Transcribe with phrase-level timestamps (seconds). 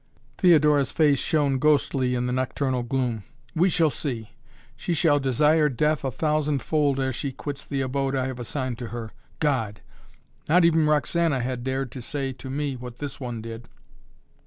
[0.39, 3.23] Theodora's face shone ghostly in the nocturnal gloom.
[3.55, 4.31] "We shall see!
[4.75, 8.79] She shall desire death a thousand fold ere she quits the abode I have assigned
[8.79, 9.11] to her.
[9.37, 9.81] God!
[10.49, 13.69] Not even Roxana had dared to say to me what this one did."